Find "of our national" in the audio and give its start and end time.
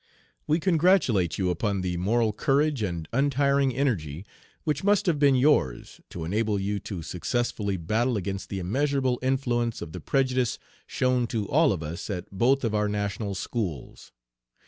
12.63-13.35